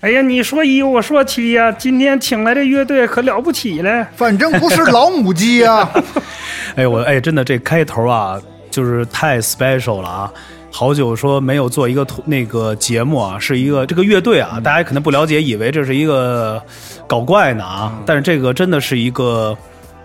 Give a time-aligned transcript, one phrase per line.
[0.00, 4.06] 哎呀，你说一，我说七呀、今天请来的乐队可了不起了。
[4.14, 5.90] 反正不是老母鸡呀、
[6.76, 8.40] 哎，我哎，真的这开头啊，
[8.70, 10.32] 就是太 special 了啊！
[10.70, 16.62] 好久说没有做一个图那个节目啊，是一个这个乐队啊，大家可能不了解，以为这是一个
[17.08, 19.56] 搞怪呢啊，但是这个真的是一个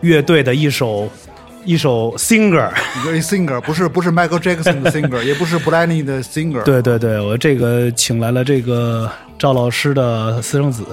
[0.02, 1.08] 乐队的一首
[1.66, 2.68] 一首 singer。
[3.00, 6.64] 一个 singer 不是不是 Michael Jackson 的 singer， 也不是 Blinding 的 singer。
[6.64, 10.86] 对对对，我这个请来了这个赵老师的私生子，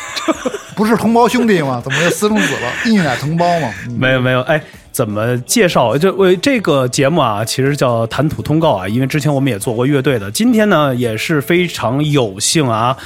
[0.76, 1.80] 不是同胞兄弟吗？
[1.84, 2.72] 怎么又私生子了？
[2.86, 3.72] 一奶同胞嘛。
[3.86, 4.62] 嗯没有没有，哎，
[4.92, 5.96] 怎么介绍？
[5.96, 10.30] 就为这个节目啊，其实叫谈吐通告啊，因为之前我们也做过乐队的。
[10.30, 12.96] 今天呢，也是非常有幸啊，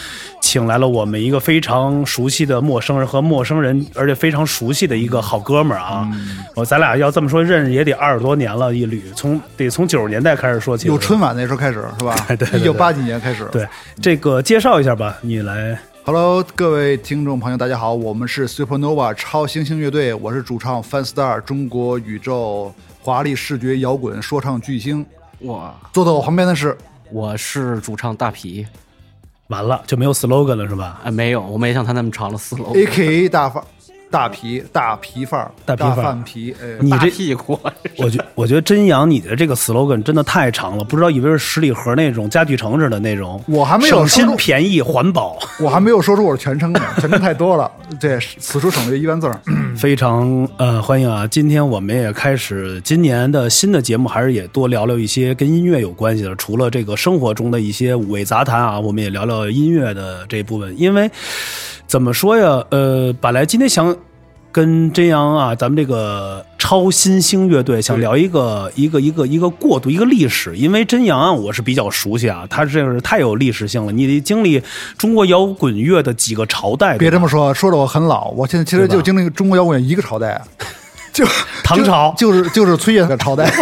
[0.41, 6.08] 请来了我们一个非常熟悉的陌生人和陌生人，而且非常熟悉的一个好哥们儿啊。
[6.55, 10.89] 我咱俩要这么说，认识也得二十多年了，一捋，从得从九十年代开始说起。
[10.89, 12.17] 有春晚那时候开始是吧？
[12.28, 13.47] 对对对一九八几年开始。
[13.53, 13.67] 对
[14.01, 15.78] 这个介绍一下吧，你来。
[16.06, 25.05] Hello，各位听众朋友，大家好，我们是 Supernova 超星星乐队，我是主唱 Fanstar，中国宇宙华丽视觉摇滚说唱巨星。
[25.41, 26.77] 哇，坐在我旁边的是
[27.11, 28.66] 我是主唱大皮
[29.46, 31.00] 完了就没有 slogan 了是吧？
[31.02, 32.78] 啊，没有，我没像他那么长的 slogan。
[32.78, 33.64] A K A 大范
[34.15, 37.59] 大皮大皮范儿大皮范儿饭皮，哎，你这屁股，
[37.98, 43.42] 我觉我觉得真阳你的这个 slogan 真的太长了，不知道以为是十里河那种家具城似的那种。
[43.48, 49.41] 我还没有省心说出便宜环保， 我还没有说出我的全称呢，全称太多了，这此处省略一万字儿。
[49.77, 51.27] 非常呃欢迎啊！
[51.27, 60.73] 今天我们也开始今年的新的节目，还是也多聊聊一些跟音乐有关系的，除了这个生活中的一些五味杂谈啊，我们也聊聊音乐的这部分。
[60.79, 61.11] 因为
[61.86, 63.96] 怎么说呀，呃，本来今天想。
[64.54, 74.62] 跟真阳啊，咱们这个超新星乐队想聊一个一个一个一个过渡，一个历史，因为真阳啊，我是比较熟悉啊，他这是太有历史性了，你得经历
[74.96, 80.40] 中国摇滚乐的几个朝代，别这么说，说的我很老，我现在其实就经历中国摇滚乐一个朝代，
[81.12, 81.27] 就
[81.64, 83.52] 唐朝就就是就是崔健的朝代。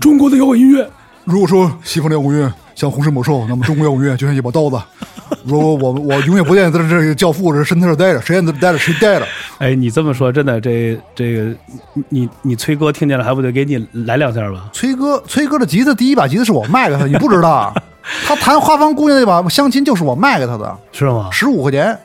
[0.00, 0.88] 中国的摇滚音乐。
[1.24, 4.80] 如果说西方的摇滚乐像洪水猛兽，那么中国摇滚乐就像一把刀子。
[5.44, 9.26] 如果我我永远不愿意在这这个教父这身体这待着，谁愿意在这待着谁待着。
[9.58, 11.54] 哎，你这么说，真的，这这个，
[12.08, 14.68] 你你崔哥听见了，还不得给你来两下吧？
[14.72, 17.74] 崔哥，崔哥的吉他第一把吉他是我卖给他，你不知道啊？
[18.26, 21.28] 他弹《花房姑娘》那把相亲就是我卖给他的，是吗？
[21.30, 21.96] 十五块钱，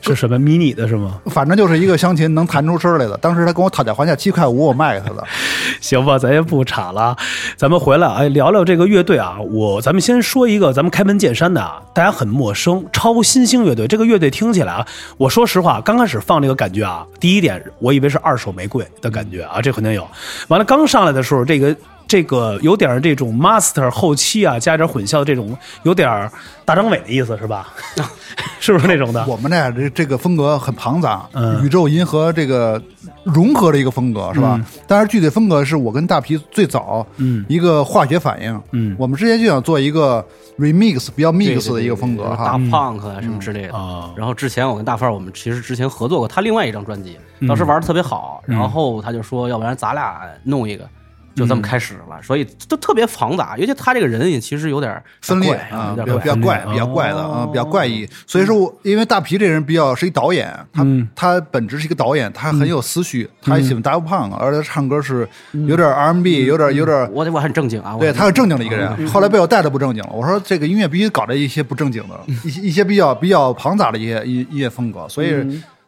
[0.00, 1.20] 是什么迷你的是吗？
[1.26, 3.16] 反正就是一个相亲能弹出声来的。
[3.16, 5.24] 当时他跟我讨价还价七块五，我卖给他的。
[5.80, 7.16] 行吧，咱也不岔了啊，
[7.56, 9.38] 咱们回来哎聊聊这个乐队啊。
[9.50, 13.86] 我咱们先说一个咱们开门见山的啊，大家很陌生，超新星乐队。
[13.86, 14.86] 这个乐队听起来啊，
[15.16, 20.06] 我说实话，刚开始放这个感觉啊，第一点我以为是二手玫瑰的感觉啊，这肯定有。
[20.48, 21.74] 完了，刚上来的时候，这个
[22.08, 26.30] 这个有点这种 master 后期啊，加点混淆这种，有点
[26.64, 27.72] 大张伟的意思是吧？
[28.60, 29.24] 是不是那种的？
[29.26, 32.80] 我们呢，这这个风格很庞杂，嗯宇宙银河这个
[33.24, 34.60] 融合的一个风格是吧？
[34.86, 38.60] 但是具体风格是我跟大皮最早嗯一个化学反应。
[38.72, 40.24] 嗯我们之前就想做一个
[40.58, 42.58] remix 比较 mix 的一个风格对对对大哈。
[42.58, 43.74] punk 啊什么之类的。
[43.74, 50.88] 啊然后之前我跟大范儿，我们其实之前合作过他另外一张专辑，当时玩的特别好，然后他就说，要不然咱俩弄一个。
[51.36, 58.08] 就这么开始了，所以都特别庞杂，尤其他这个人也其实有点分裂啊，有点比较比较怪，比较怪的啊哦，比较怪异。
[58.26, 61.06] 所以说我因为大皮这人比较是一导演，他嗯。
[61.14, 70.10] 他本质是一个导演，他很有思绪，他也喜欢 Daft Punk，而且他唱歌是有点 R&B，有点有点我我很正经啊，我对他很正经的一个人， 后来被我带的不正经了。
[70.12, 75.34] 我说这个音乐必须搞这一些不正经的，一些一些比较比较庞杂的一些音音乐风格，所以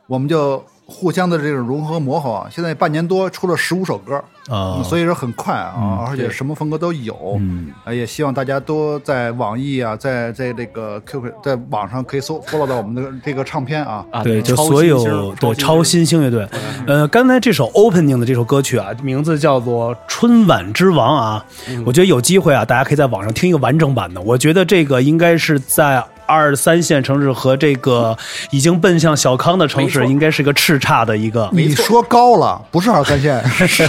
[0.06, 2.49] 我们就互相的这种融合磨合啊。
[2.50, 4.16] 现在半年多出了十五首歌，
[4.49, 7.37] 啊嗯所以说很快啊，而且什么风格都有。
[7.38, 14.04] 嗯呃也希望大家都在网易啊，在在这个 QQ 在网上可以搜 follow 到我们的这个唱片啊。
[14.10, 16.48] 啊，对，就超所有对超新星乐队，
[16.86, 21.45] 呃，刚才这首 opening 的这首歌曲啊，名字叫做《春晚之王》啊，
[21.84, 24.21] 我觉得有机会啊，大家可以在网上听一个完整版的。
[24.22, 28.16] 我觉得这个应该是在二三线城市和这个
[28.51, 31.48] 已经奔向小康的城市，应该是个叱咤的一个。
[31.53, 33.89] 你说高了，不是二三线， 是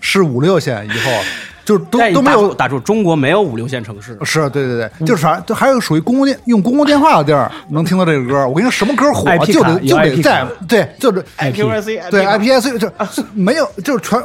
[0.00, 1.10] 是五六线以后，
[1.64, 8.46] 就是都哎都没有打住，中国没有五六线城市，是对对对，就是啥，就还有属于公共电用公共电话的地儿能听到这个歌。
[8.48, 12.90] 我跟你说，什么歌火就得就得在对，就是哎 IPRC 对 IPS 就
[13.32, 14.20] 没有就是全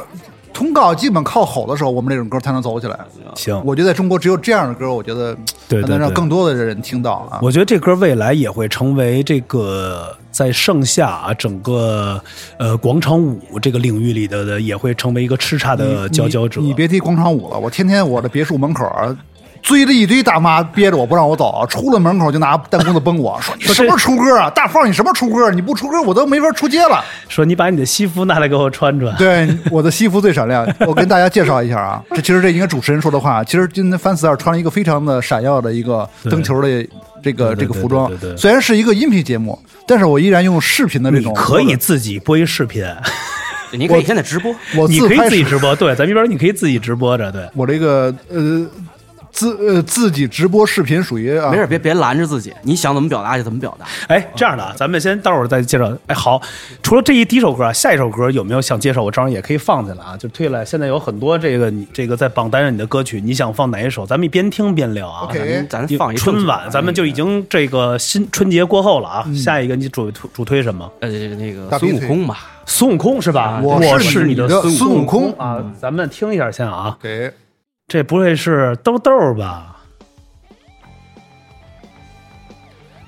[0.52, 2.98] 通告基本靠吼的时候，我们这种歌才能走起来。
[3.34, 5.34] 行，我觉得在中国只有这样的歌，我觉得
[5.68, 7.38] 才能让更多的人听到啊。
[7.42, 12.22] 我觉得这歌未来也会成为这个在盛夏啊整个
[12.58, 16.60] 呃广场舞这个领域里的的，也会成为一个叱咤的佼佼者。
[16.60, 19.16] 你别提广场舞了，我天天我的别墅门口啊，
[19.62, 24.50] 追着一堆大妈憋着我不让我走， 出了门口就拿弹弓子崩我，说 你什么时候出歌啊？
[24.50, 25.50] 大放你什么时候出歌？
[25.50, 27.02] 你不出歌我都没法出街了。
[27.28, 29.14] 说你把你的西服拿来给我穿穿。
[29.16, 30.66] 对，我的西服最闪亮。
[30.80, 33.42] 我跟大家介绍一下啊，这其实这应该主持人说的话。
[33.44, 36.86] 其实今天范斯尔穿了一个非常的闪耀的一个灯球的
[37.22, 39.56] 这个这个服装对对对，虽然是一个音频节目，
[39.86, 42.84] 但是我依然用视频的这种你可以自己播一视频，
[43.70, 45.74] 你可以现在直播，我你可以自拍自己直播。
[45.76, 47.30] 对，咱一边你可以自己直播着。
[47.30, 48.66] 对，我这个呃
[49.32, 53.86] 自呃自己直播视频属于啊没事，别别拦着自己，你想怎么表达就怎么表达。
[54.06, 55.90] 哎，这样的啊，咱们先待会儿再介绍。
[56.06, 56.40] 哎，好，
[56.82, 59.02] 除了这一第一首歌啊，下一首歌有没有想介绍？
[59.02, 60.64] 我正好也可以放进来啊，就推了。
[60.64, 64.06] 现在有很多这个你这个在榜单上你的歌曲，你想放哪一首？
[64.06, 65.24] 咱们一边听边聊啊。
[65.24, 69.24] OK 咱咱放一春晚，咱们就已经这个新春节过后了啊。
[69.26, 70.90] 嗯下一个你主推主推什么？
[71.00, 73.60] 呃，那个孙悟空吧，孙悟空是吧？
[73.62, 75.64] 我我是你你的的孙悟悟空啊！
[75.80, 77.32] 咱们听一下先啊，给
[77.88, 79.76] 这不会是豆豆吧？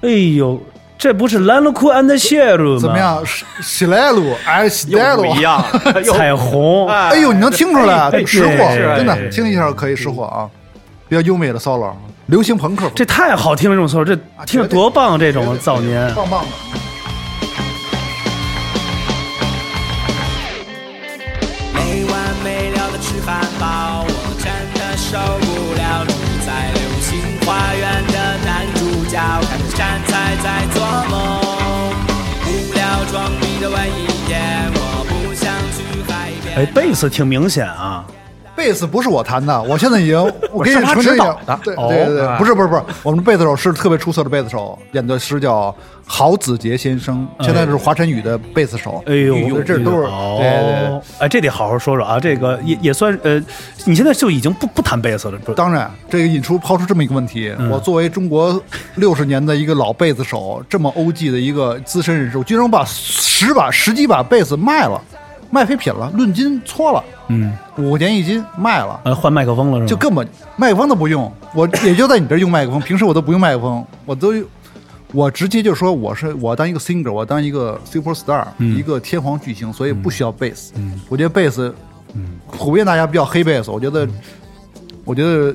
[0.03, 0.61] 哎呦，
[0.99, 2.81] 这不是兰露库安的谢鲁吗？
[2.81, 2.99] 怎么？
[2.99, 3.25] 样？
[3.25, 5.25] 喜喜来路哎，喜来路。
[5.37, 5.65] 样，
[6.13, 8.11] 彩虹，哎呦，你能听出来？
[8.11, 10.51] 哎识货，真的哎听一下可以识货啊，
[11.09, 11.95] 比较优美的 solo，
[12.27, 13.77] 流行朋克，这太好听了！
[13.77, 15.19] 这种 solo，这听着多棒！
[15.19, 16.51] 这种早年，棒棒的。
[30.45, 31.15] 在做梦。
[32.47, 35.79] 无聊装逼的文艺片，我不想去
[36.13, 36.57] 海边。
[36.59, 38.05] 哎，贝斯挺明显啊。
[38.65, 40.19] 贝斯不是我弹的，我现在已经，
[40.51, 45.75] 我给你指导的，对哦对对不是不是不是，我们贝斯手是特别出色的贝斯手，演的是叫
[46.07, 49.05] 郝子杰先生，现在是华晨宇的贝斯手。
[49.07, 51.01] 哎呦，这都是哦对对对。
[51.19, 52.19] 哎，这得好好说说啊。
[52.19, 53.39] 这个也也算呃，
[53.85, 58.59] 你现在就已经不不弹贝斯了，当然，这个引出抛出这么一个问题，嗯我作为中国
[58.95, 64.99] 六十年的一个老贝斯手，这么欧 G 的一个资深人士，我居然把十把十几把贝斯卖了，
[65.55, 69.01] 卖废品了，论斤搓了，嗯，五块钱一斤卖了。
[69.05, 69.87] 呃，换麦克风了是吗？
[69.87, 74.33] 就根本麦克风都不用，我也就在你这儿用麦克风，平时我都不用麦克风，我都
[75.13, 80.73] 我直接就说我是我当一个 singer，我当一个 super star，、一个天皇巨星，所以不需要贝斯。
[81.09, 81.73] 我觉得贝斯，
[82.51, 84.09] 普遍大家比较黑贝斯，我觉得，
[85.05, 85.55] 我觉得，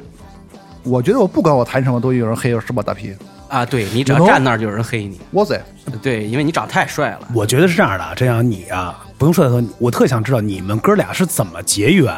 [0.83, 3.13] 我觉得我不管我弹什么，都有人黑我是吧，大皮？
[3.49, 5.61] 啊，对你只要站那儿就有人黑你，哇塞，
[6.01, 7.27] 对，因为你长得太帅了。
[7.33, 12.15] 我觉得是这样的啊，这样你啊，不用说太多，我特想知道你们哥俩是怎么结缘。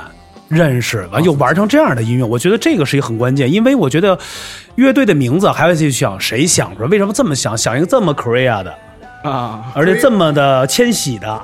[0.49, 4.19] 认识完又玩成这样的音乐，我觉得这个是一个很关键，因为我觉得
[4.75, 8.75] 乐队的名字还要去想谁想出来，为什么这么想，想一个这么 Korea 的，
[9.23, 11.41] 啊，而且这么的迁徙的，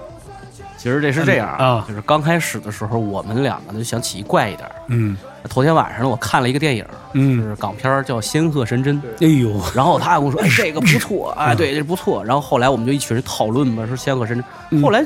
[0.78, 1.68] 其实这是这样嗯。
[1.78, 4.76] 啊就是刚开始的时候，我们两个就想起一怪一点儿。
[4.88, 5.18] 嗯。
[5.50, 15.06] 头天晚上呢，我看了一个电影，嗯，是港片叫《仙鹤神针》，哎呦，然后他还跟我说：“哎，这个不错， 哎，对，这不错。”然后后来我们就一群人讨论嘛，说《仙鹤神针》，后来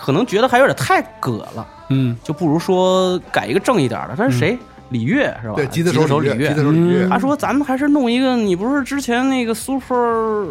[0.00, 2.16] 可能觉得还有点太葛了，嗯。
[2.22, 4.14] 就不如说改一个正一点的。
[4.16, 4.56] 他是谁？
[4.90, 5.54] 李月是吧？
[5.56, 7.08] 对，吉他手李月吉他手李月。
[7.08, 10.46] 他说：“咱们还是弄一个，你不是之前那个 Super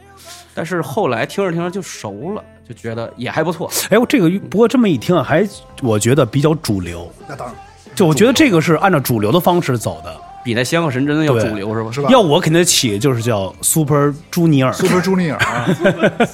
[0.53, 3.69] 但是后来听着听着就熟了，就觉得也还不错。
[3.89, 5.47] 哎，我这个不过这么一听啊，还
[5.81, 7.55] 我觉得比较主流，那当然。
[7.93, 10.15] 就我觉得这个是按照主流的方式走的。
[10.43, 11.91] 比那仙鹤神针要主流是吧？
[11.91, 12.09] 是吧？
[12.09, 15.67] 要我肯定起就是叫 Super Junior，Super Junior 啊，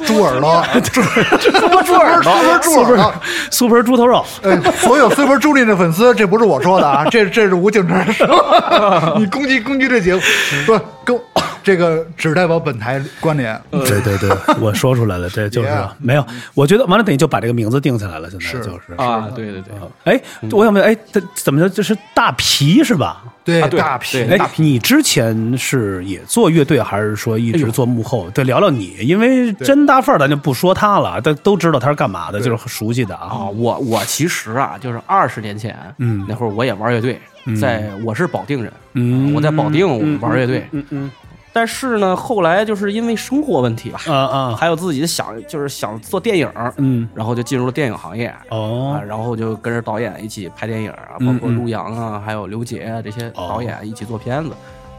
[0.06, 1.57] 猪耳朵， 猪猪
[2.00, 3.14] 耳朵，Super 猪耳朵。
[3.52, 4.26] Super 猪头肉。
[4.44, 9.14] 哎，所有 Super Junior 的粉丝，这不是我说的啊，这这是吴景哲说的。
[9.20, 10.22] 你攻击攻击这节目，
[10.66, 11.20] 不跟
[11.68, 13.62] 这个只代表本台关联。
[13.70, 14.30] 对对对，
[14.62, 15.70] 我说出来了，这就是
[16.00, 16.26] 没有。
[16.54, 18.30] 我觉得完了，等于就把这个名字定下来了。
[18.30, 19.74] 现在是就是啊，对对对，
[20.06, 20.22] 哎，
[20.52, 21.68] 我想问，哎，这怎么着？
[21.70, 23.22] 这是大皮是吧？
[23.44, 28.30] 对啊对大皮对哎，你之前是也做乐队，还是说一直做幕后？
[28.30, 33.46] 对，聊聊你，因为真大范儿咱就不说他了，但都知道他是干嘛的，就是很熟悉的啊，啊。
[33.50, 37.20] 我我其实啊，就是二十年前，嗯那会儿我也玩乐队，
[37.60, 41.12] 在我是保定人，嗯我在保定玩乐队，嗯嗯
[41.58, 46.48] 但是呢，后来就是因为生活问题吧，啊啊，还有自己想就是想做电影，
[46.78, 48.28] 嗯，然后就进入了电影行业。
[48.28, 54.52] 啊，哦，然后就跟着导演一起拍电影包括陆阳啊，还有刘杰啊这些哦导演一起做片子。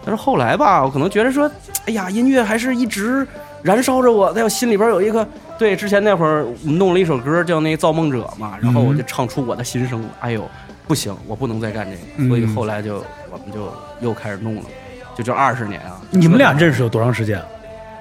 [0.04, 1.48] 但是后来吧，我可能觉得说，
[1.86, 3.24] 哎呀，音乐还是一直
[3.62, 5.24] 燃烧着我，在我心里边有一个
[5.56, 5.76] 对。
[5.76, 10.42] 之前那会儿我们弄了一首歌叫那《造梦者》嘛，然后我就唱出我的心声，哎呦，
[10.88, 12.96] 不行，我不能再干这个，嗯所以后来就
[13.30, 14.62] 我们就又开始弄了，
[15.18, 17.42] 就这二十年啊，你们俩认识有多长时间？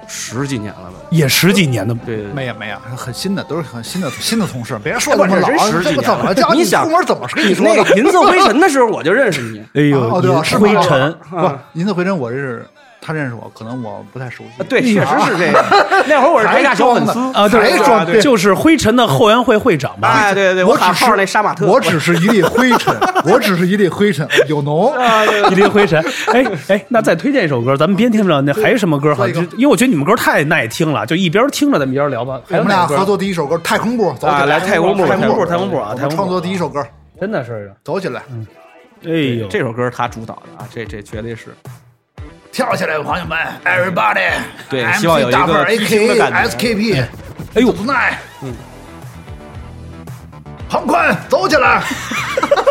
[0.06, 0.94] 十几年了吧？
[1.10, 2.18] 也十几年的，对。
[2.32, 4.78] 没有没有，很新的，都是很新的新的同事。
[4.82, 6.22] 别说哎不是这么老，十几这个怎么了？
[6.22, 7.74] 年了叫你想出门怎么是跟你说的？
[7.74, 12.66] 那个银色灰尘的时候我就认识你，哎呦，哦对啊，是灰尘，不，银色灰尘我认识，
[13.08, 14.62] 他认识我，可能我不太熟悉。
[14.64, 15.64] 对， 确实是这样。
[16.06, 20.08] 那会儿我是台下小粉丝啊，对，装对就是灰尘的后援会会长吧？
[20.12, 24.90] 哎，对对对，我只喊号那是杀马特，我只是一粒灰尘， 我只是一粒灰尘，有脓。
[24.92, 26.04] 啊，对对一粒灰尘。
[26.34, 29.26] 哎哎，那再推荐一首歌，咱们边听着，那还有什么歌好？
[29.26, 32.38] 因为我觉得你们歌太耐听了，就一边听着咱们一边聊吧。
[32.50, 36.84] 我们俩合作第一首歌《太空步》，走起啊来太空步太空步，太空步太空步啊，太空步我们创作第一首歌，
[37.18, 38.20] 真的是，走起来，
[39.06, 39.10] 哎
[39.40, 41.46] 呦，这首歌是他主导的啊，这这绝对是。
[42.52, 44.30] 跳起来，朋友们，everybody！
[44.68, 46.94] 对希望有一个 A 激 K 情的 A 感觉 S K P，
[47.54, 48.54] 哎呦 tonight，嗯，
[50.68, 51.82] 庞宽，走起来！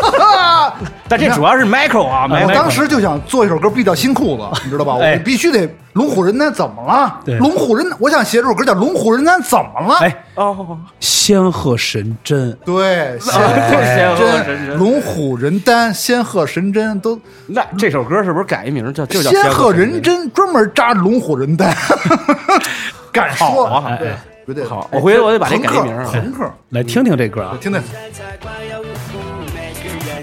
[1.08, 4.98] 但这主要是 Michael 啊我当时就想做一首歌，必掉新裤子，你知道吧？
[5.00, 5.14] 哎。
[5.14, 7.20] 我必须得龙虎人丹怎么了？
[7.24, 7.38] 对。
[7.38, 9.94] 龙虎人，我想写这首歌叫《龙虎人丹怎么了》。
[9.98, 21.74] 哎，哦，仙鹤神针，对，仙仙鹤神针、龙虎人丹、仙鹤神针都，那这首歌是不是改一名叫就叫仙鹤人人针专门扎龙虎人丹，
[23.12, 23.66] 敢说。
[23.66, 24.12] 好啊对，
[24.48, 27.82] 绝对好我回头我得把这改一名啊朋克，来听听这歌啊，听听，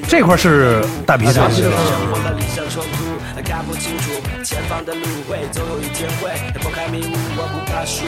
[0.08, 1.40] 这块是大鼻子。
[1.40, 3.06] 我的理想冲突，
[3.46, 4.10] 看不清楚
[4.44, 8.04] 前方的路会，总有一天会拨开迷雾，我不怕输。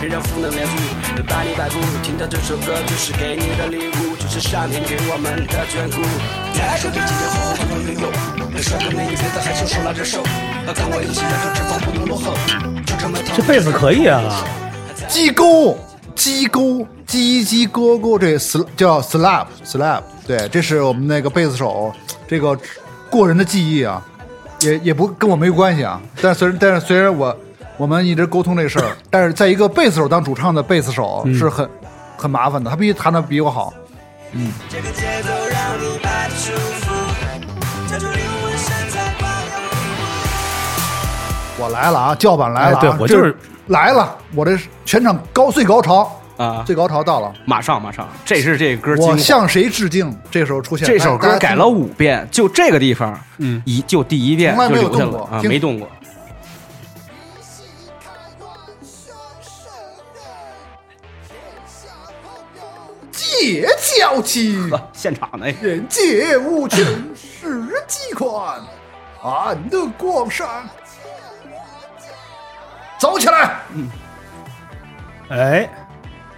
[0.00, 1.78] 别让负能量住，把你摆布。
[2.02, 6.00] 听到这首歌就是给你的礼物，就是上天给我们的眷顾。
[8.62, 10.22] 帅哥美女别再害羞，手拉着手，
[10.64, 12.32] 跟我一起燃烧脂肪不能落后。
[13.34, 14.44] 这贝斯可以啊，
[15.08, 15.76] 鸡钩，
[16.14, 21.92] 鸡钩，鸡鸡勾勾，这 sl 叫 slap slap，对，这是我们那个贝斯手
[22.28, 22.56] 这个
[23.10, 24.02] 过人的技艺啊，
[24.60, 26.00] 也也不跟我没关系啊。
[26.20, 27.36] 但虽然但是虽然我
[27.76, 31.68] 我们一直沟通这事儿，但是在一个贝斯手当主唱的贝斯手是很、
[32.16, 33.72] 很麻烦的，他必须弹的比我好。
[34.32, 35.98] 嗯这个节奏让你
[41.62, 43.36] 我来了啊，叫板来了、啊哎对我就是
[43.68, 47.32] 来了，我这全场高最高潮啊最高潮到了。
[47.44, 48.96] 马上马上，这是这歌。
[48.98, 50.12] 我向谁致敬？
[50.28, 55.88] 这时候出现这首歌改了五遍，就这个地方，嗯，一就第一遍从来没有就留下动过听了啊，没动过。
[63.12, 63.64] 借
[64.00, 64.68] 娇气。
[64.92, 66.80] 现场的人皆无穷，
[67.14, 68.60] 世极宽，
[69.22, 70.48] 暗的光闪。
[73.02, 73.50] 走起来！
[75.28, 75.68] 哎，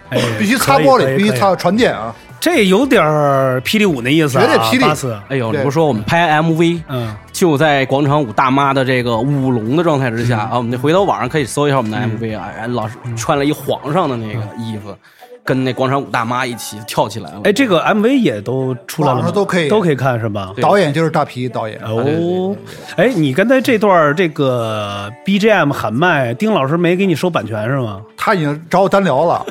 [0.08, 1.30] 哎， 必须擦玻璃，必须。
[1.32, 2.14] 擦传电啊！
[2.40, 14.96] 这有点儿霹雳舞那意思啊，绝对霹雳哎呦，你不说我们拍 MV，嗯，就在广场舞大妈的这个舞龙的状态之下啊，我们回头网上可以搜一下我们的 MV 啊，哎老师穿了一皇上的那个衣服，
[15.44, 17.42] 跟那广场舞大妈一起跳起来了。
[17.44, 20.52] 哎，这个 MV 也都出来了吗，网上都可以都可以看是吧？
[20.60, 22.56] 导演就是大皮导演，哦，
[22.96, 28.00] 哎，你刚才这段这个 BGM 喊麦，丁老师没给你收版权是吗？
[28.16, 29.44] 他已经找我单聊了，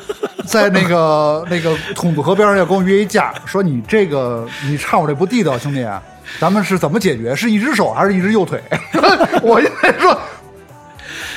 [0.44, 5.86] 在那个那个筒子河边上要跟我约一架，说你这个你唱我这不地道，兄弟，
[6.40, 7.36] 咱们是怎么解决？
[7.36, 8.60] 是一只手还是一只右腿？
[9.42, 10.18] 我现在说。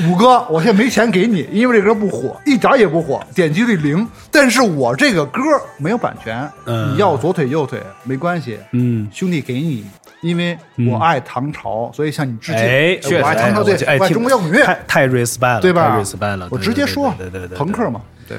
[0.04, 4.08] 五哥，我现在没钱给你，因为这歌不火，一点也不火，点击率零。
[4.32, 5.42] 但是我这个歌
[5.77, 9.86] 没有版权，嗯你要左腿右腿没关系，嗯，兄弟给你，
[10.22, 12.62] 因为我爱唐朝，所以向你致敬。
[12.62, 13.75] 哎，我爱唐朝对，
[14.10, 18.38] 中国摇滚乐，太太 respect 了，对吧太 respect 了，我直接说，对对对朋克嘛，对。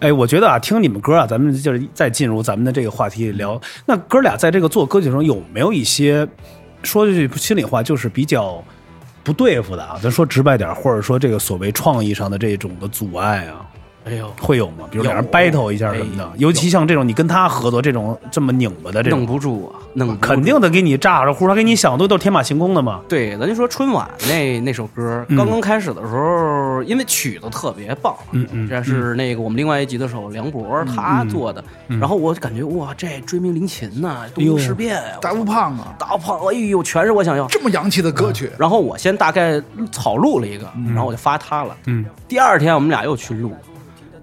[0.00, 3.60] 哎，我觉得啊，听你们歌啊，咱们就是再进入咱们的这个话题里聊。
[3.84, 6.26] 那哥俩在这个做歌曲中有没有一些
[6.82, 8.64] 说句心里话，就是比较
[9.24, 9.98] 不对付的啊？
[10.00, 13.66] 咱说直白点，或者说这个所谓创意上的这种的阻碍啊，
[14.04, 14.86] 哎呦，会有吗？
[14.90, 15.30] 比如两人有。
[15.30, 20.20] battle 一下什么的哎，尤其像这种你跟他合作这种这么拧巴的这弄种，不住啊，弄不住。
[20.20, 23.00] 肯定得给你炸着呼，他给你想的都都是天马行空的嘛。
[23.08, 25.36] 对，咱就说春晚那那首歌嗯。
[25.36, 34.58] 刚刚开始的时候，候，因为曲子特别棒，嗯嗯这是那个我们另外一集的时候梁博他做的，然后我感觉哇，这追名林琴呐，东呦。
[34.58, 37.46] 京事变呀，大不胖啊，大胖，哎呦，全是我想要。
[37.46, 41.76] 这么洋气的歌曲，然后我先大概草录了一个，然后我就发他了。
[41.86, 43.52] 嗯，第二天我们俩又去录，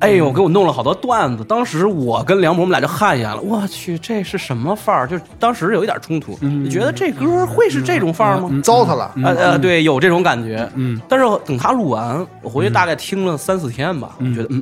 [0.02, 1.44] 哎呦，给我弄了好多段子。
[1.44, 5.08] 当时我跟梁博我们俩就汗颜了，我去，这是什么范儿？
[5.08, 6.38] 就当时有一点冲突。
[6.42, 8.50] 你觉得这歌会是这种范儿吗？
[8.64, 9.14] 糟蹋了。
[9.24, 10.68] 呃呃，对，有这种感觉。
[10.76, 14.62] 嗯，但是等他录完，我回去大概听了三四天吧，我觉得嗯，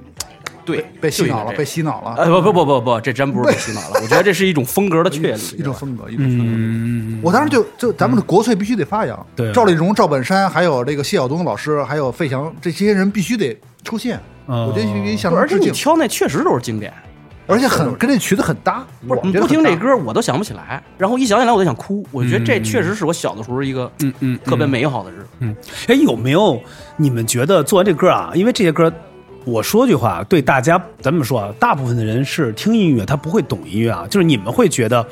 [0.65, 4.01] 对，被洗脑了，被洗脑了，呃不不不不不，这真不是被洗脑了。
[4.01, 6.43] 我觉得这是一种风格的 确立，一种风格，一种风格。
[6.45, 14.19] 嗯，我当时就就咱们的国粹必须得发扬，对赵丽蓉、赵本山，还有这个谢晓东老师，还有费翔这些人必须得出现。
[14.49, 16.91] 哦我觉得必须向他而且你挑那确实都是经典。
[17.45, 18.85] 而且很跟这曲子很搭。
[19.07, 20.83] 不是不听这，歌，我都想不起来。
[20.99, 22.05] 然后一想起来，我就想哭。
[22.11, 25.27] 我觉得这确实是我小的时候一个嗯嗯特别美好的日子。
[25.39, 25.55] 嗯，
[25.87, 26.61] 哎，有没有
[26.95, 28.31] 你们觉得做完这歌啊？
[28.35, 28.93] 因为这些歌，
[29.45, 34.05] 我说句话，对大家咱们说啊，大部分的人是听音乐，他不会懂音乐啊。
[34.07, 35.03] 就是你们会觉得，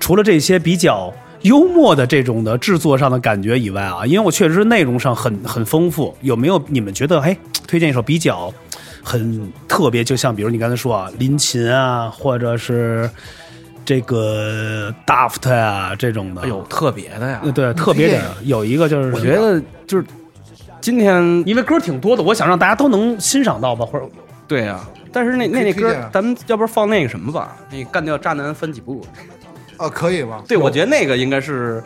[0.00, 1.12] 除了这些比较
[1.42, 6.16] 幽默的这种的制作上的感觉以外啊，因为我确实是内容上很很丰富。
[6.22, 7.36] 有没有你们觉得，哎，
[7.66, 8.50] 推荐一首比较
[9.04, 13.08] 很特别，就像比如你刚才说啊，林琴啊，或者是
[13.84, 16.40] 这个 Daft 啊这种的？
[16.42, 17.40] 哎呦，特别的呀！
[17.44, 20.04] 呃，对，特别的有一个就是，我觉得就是
[20.80, 24.06] 今天因为歌挺多的，我想让大家都能欣赏到吧，或者
[24.48, 24.80] 对呀，
[25.12, 27.56] 但是那那那歌咱们要不放那个什么吧？
[27.70, 29.04] 那干掉渣男分几步？
[29.76, 30.42] 啊，可以吧？
[30.48, 31.82] 对，我觉得那个应该是，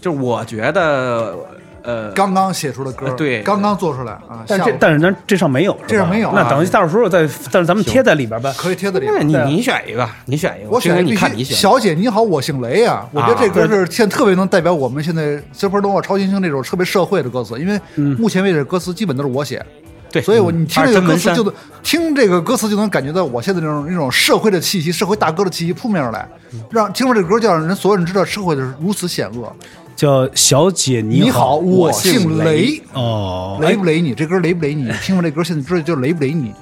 [0.00, 1.34] 就是我觉得
[1.82, 8.52] 呃，刚刚写出的歌呃，对刚刚做出来啊，但这但是咱这上没有，这上没有啊那等到时候再，但是咱们贴在里边呗。
[8.56, 9.18] 可以贴在里边。
[9.18, 11.56] 那你你选一个，你选一个，我选你选。
[11.56, 13.06] 小姐你好，我姓雷啊！
[13.12, 17.80] 我觉得这歌是现在特别能代表我们现在 Supernova 超新星这种特别社会的歌词，因为
[18.16, 19.64] 目前为止歌词基本都是我写，
[20.12, 26.28] 对，所以我你听这个歌词就能听这个歌词就能感觉到我现在这种那种社会的气息、社会大哥的气息扑面而来，
[26.70, 29.54] 让听着这歌就让人所有人知道社会是如此险恶。
[29.96, 34.14] 叫小姐你好，我姓雷雷，哦，雷不雷你？
[34.14, 34.90] 这歌雷不雷你？
[35.02, 36.54] 听过这歌现在知道就雷不雷你？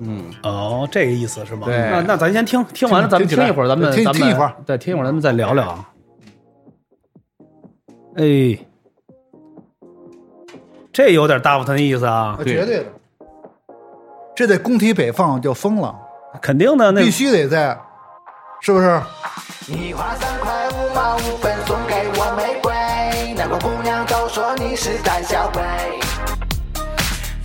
[0.00, 1.66] 嗯，哦，这个意思是吗？
[1.66, 5.88] 对那那咱先听听完了，咱们听一会儿，咱们听咱们听一会儿，对，听一会儿，咱们再聊聊啊。
[8.16, 8.58] 哎，
[10.90, 12.86] 这有点大不腾的意思啊啊，，绝对的，
[14.36, 15.94] 这得工体北放就疯了，
[16.42, 17.74] 肯定的，那必须得在，
[18.60, 19.00] 是不是？
[19.66, 25.62] 你花三块五毛五分送给我玫瑰，难怪姑娘都说你是胆小鬼。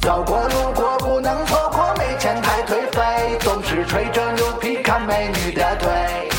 [0.01, 6.29] 走过路过不能错过，没钱太颓废，总是吹着牛皮看美女的腿。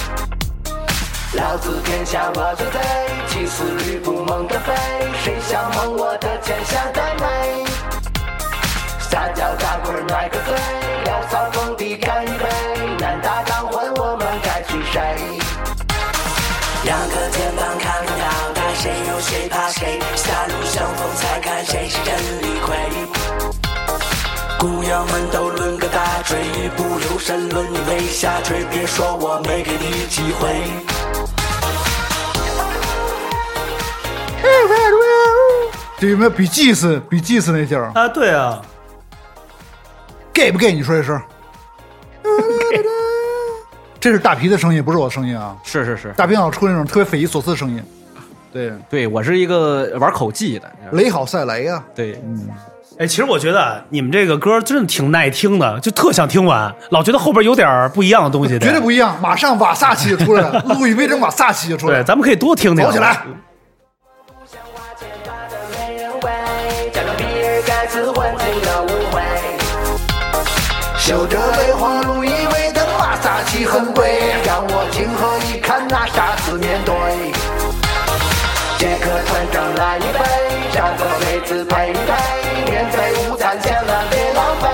[1.32, 2.78] 老子天下我最贼，
[3.26, 4.74] 气死吕布猛地飞，
[5.24, 7.71] 谁想蒙我的钱下的美？
[9.12, 10.55] 撒娇打滚来个嘴，
[11.05, 12.46] 聊骚风地干一杯，
[12.98, 15.38] 男大当婚我们该娶谁？
[16.85, 22.75] 两个肩膀看不到带谁有谁怕谁，狭路相逢才看谁是真理亏。
[24.59, 30.57] 姑娘们都抡个大锤，不留神抡你没下垂，别说我没给你机会。
[35.98, 38.61] 这有没有比祭司比祭司那劲儿啊，对啊，
[40.42, 40.72] ？gay 不 gay？
[40.72, 41.20] 你说一声。
[44.00, 45.57] 这是大皮的声音，不是我的声音啊！
[45.62, 47.81] 是是是，大皮老出那种特别匪夷所思的声音。
[48.52, 51.85] 对，对我是一个玩口技的，雷好赛雷啊！
[51.94, 52.48] 对，嗯
[52.98, 58.59] 哎，其实我觉得啊你们这个歌真的挺耐听的，就特想听完，老觉得后边有点不一样的东西。
[58.59, 62.85] 绝对不一样，马上瓦萨奇就出来了，路易威登瓦萨奇就出来对，咱们可以多听听。
[62.85, 63.22] 走起来！
[71.02, 74.06] 修着梅花鹿以为的马萨奇很贵，
[74.46, 76.94] 让我情何以堪拿傻子面对。
[78.78, 80.20] 杰克团长来一杯，
[80.72, 84.68] 让个妹子陪一陪，免费午餐千万别浪费。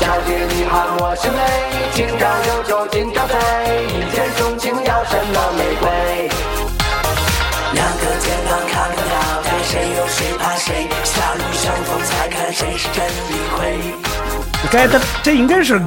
[0.00, 1.38] 小姐你好，我是妹，
[1.94, 3.38] 今朝有酒今朝醉，
[3.86, 5.86] 一见钟情要什么玫瑰？
[7.72, 9.14] 两个肩膀看不到
[9.46, 14.09] 带谁有谁怕谁，狭路相逢才看谁是真理亏。
[14.70, 15.80] Get，这应该是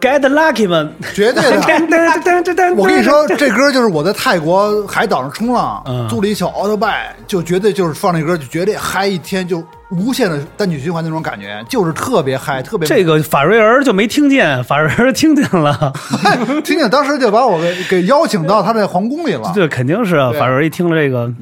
[0.00, 0.86] Get Lucky 吧？
[1.14, 2.74] 绝对的。
[2.76, 6.92] 我跟你说，这歌就是我在泰国海岛上冲浪，嗯租了一小 auto bike，
[7.26, 15.92] 就绝对就是放这歌，就绝对嗨一天，就无限的单曲循环那种感觉，就是特别嗨，特别这个法瑞尔就没听见，法瑞尔听见了，
[16.62, 19.50] 听见当时就把我给给邀请到他的皇宫里了。
[19.56, 20.30] 这肯定是啊。
[20.38, 21.32] 法瑞尔一听了这个，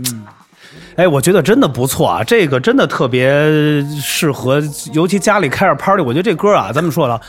[0.96, 3.28] 哎，我觉得真的不错啊，这个真的特别
[4.00, 7.20] 适合，尤其家里开着 party，我觉得这歌啊，咱们说了，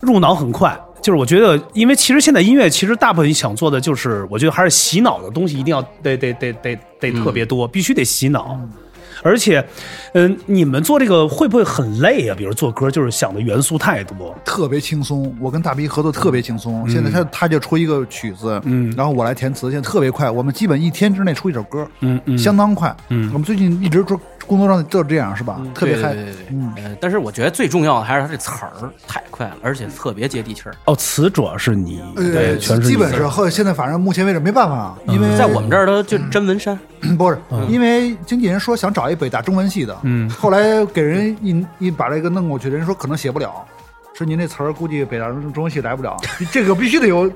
[0.00, 0.78] 入脑很快。
[1.00, 8.58] 就是我觉得，因为其实现在音乐其实大部分想做的就是，我觉得还是洗脑的东西一定要得得得得得特别多，必须得洗脑。
[9.28, 9.62] 而且，
[10.14, 12.34] 嗯、你们做这个会不会很累啊？
[12.36, 14.34] 比如做歌，就是想的元素太多。
[14.44, 15.34] 特别轻松。
[15.38, 20.30] 我跟大逼合作特别轻松，现在他他就出一个曲子，嗯然后我来填词，现在特别快。
[20.30, 22.94] 我们基本一天之内出一首歌，嗯嗯相当快。
[23.10, 25.60] 嗯我们最近一直做工作上就是这样，是吧？
[25.74, 26.14] 特别嗨。
[26.14, 30.74] 对对对对嗯，呃，但是我觉得最重要的还是它这词儿太快了，而且特别接地气儿。
[30.86, 36.76] 哦，词主要是你，呃对，全是基本是后现在反正目前为止没办法，因为在我们这儿都就真文山，
[37.16, 40.28] 不是，因为经纪人说想找一北大中文系的，嗯。
[40.30, 43.52] 后来给人一一把这个弄过去，人说可能写不了，
[44.14, 46.16] 说您这词儿估计北大中文系来不了，
[46.50, 47.30] 这个必须得有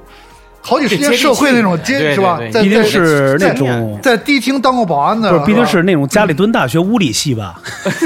[0.63, 2.51] 好几十年社会那种接是吧对？
[2.51, 7.61] 在在是那在种在迪厅当过保安的，不是，必定吧是那种家里蹲大学物理系吧？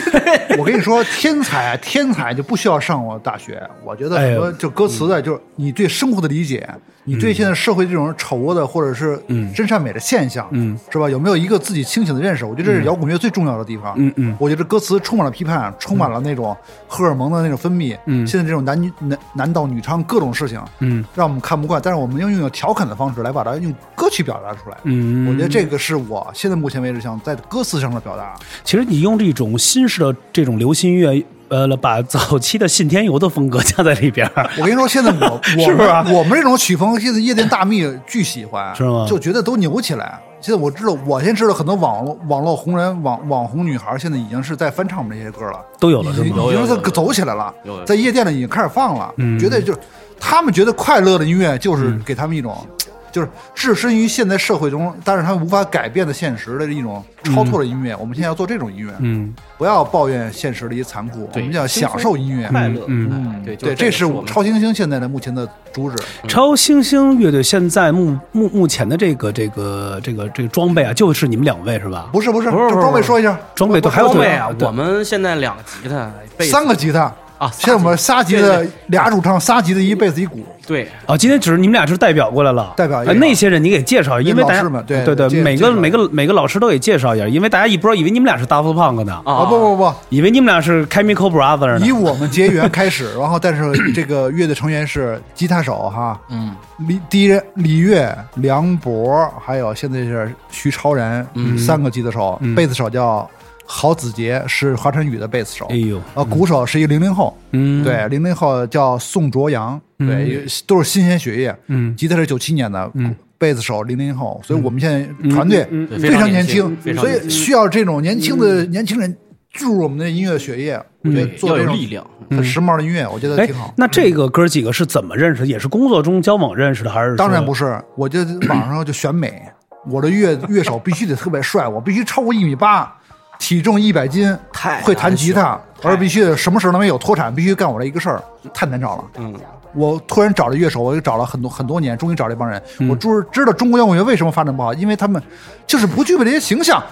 [0.59, 3.63] 我跟你说，天才天才就不需要上过大学。
[3.85, 6.67] 我觉得很多就歌词的，就是你对生活的理解，
[7.05, 11.11] 你对现在社会这种丑恶的或者是嗯真善美的现象，嗯，是吧？
[11.11, 12.45] 有没有一个自己清醒的认识？
[12.45, 13.95] 我觉得这是摇滚乐最重要的地方。
[13.97, 16.57] 嗯嗯我觉得歌词充满了批判，充满了那种
[16.89, 17.97] 荷尔蒙的那种分泌。
[18.07, 21.81] 嗯现在这种男女男男盗女娼各种事情，嗯让我们看不惯。
[21.85, 24.77] 但是我们用用调侃的方式来把它用歌曲表达出来。
[24.85, 28.35] 嗯，我觉得这个是我现在目前为止想在歌词上的表达。
[28.65, 40.21] 其实你用这种新式的这种流行音乐，呃，把早期的信天游的风格 加在里边，我跟你说，现在我 我是不是啊们我们这种曲风，现在夜店大蜜巨喜欢，是吗就觉得都牛起来。
[40.39, 46.37] 现在我知道，我先知道很多网络网络红人、网网红女孩，现在已经是在翻唱我们这些歌了，都有了是吗？
[46.53, 47.53] 已经是走起来了
[47.85, 49.13] 在夜店里已经开始放了。
[49.17, 49.79] 嗯觉得就是
[50.19, 52.67] 他们觉得快乐的音乐，就是给他们一种。
[53.13, 57.97] 就是置身于现在社会中，但是他们无法改变的现实的一种超脱的音乐。
[57.97, 59.35] 我们现在要做这种音乐，嗯。
[59.57, 62.47] 不要抱怨现实的一些残酷，我对们要享受音乐。
[62.49, 65.97] 快乐，嗯嗯，对对，这这是我们超新星现在的目前的主旨。
[66.29, 72.11] 超新星乐队现在目目目前的这个这个这个这个装备啊，就是你们两位是吧？
[72.13, 76.13] 不是不是，就装备说一下，装备都还有对装备啊，我们现在两个吉他，
[76.45, 80.45] 三个吉他啊，现在我们仨级的，俩主唱，仨级的，一贝子，一鼓。
[80.67, 91.87] 对啊，今天只是你们俩是代表过来了，代表那些人你给介绍，因为大家老师们对对对，每个每个每个老师都给介绍一下，因为大家一波以为你们俩是 Daft Punk 呢，啊啊不不不，以为你们俩是 Chemical Brothers 呢。
[91.87, 103.29] 以我们结缘开始，然后但是这个乐队成员是吉他手哈，嗯，李第一人李悦、梁博，还有现在是徐超然，嗯三个吉他手，贝斯手叫
[103.67, 111.55] 郝子杰，是华晨宇的贝斯手，哎呦，啊，鼓手是一个零零后，嗯，对，零零后叫宋卓阳，对，都是新鲜血液。
[111.67, 111.95] 嗯。
[111.97, 113.15] 吉他是九七年的，嗯。
[113.39, 115.63] 贝斯手零零后，所以我们现在团队
[116.01, 119.15] 非常年轻所以需要这种年轻的年轻人
[119.53, 120.83] 注入我们的音乐血液。
[121.03, 122.03] 我觉得做这种力量。
[122.31, 123.75] 很时髦的音乐，我觉得哎挺好，。
[123.77, 125.47] 那这个哥几个是怎么认识的？
[125.47, 129.43] 也是工作中交往认识的，还是当然不是，我就网上就选美，
[129.89, 132.93] 我的乐乐手必须得特别帅，我必须超过一米八，
[133.39, 138.23] 体重一百斤，太会弹吉他，太而必须得什么时候都没有脱产，必须干我这一个事儿，
[138.53, 139.05] 太难找了。
[139.19, 139.35] 嗯，
[139.75, 142.61] 我突然找了乐手，我又找了很多很多年，终于找了一帮人。
[142.89, 145.23] 我知知道中国摇滚乐为什么发展不好，因为他们
[145.67, 146.83] 就是不具备这些形象。